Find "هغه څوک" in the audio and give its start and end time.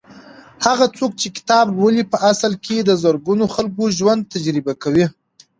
0.65-1.11